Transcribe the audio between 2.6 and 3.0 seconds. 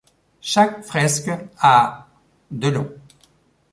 long.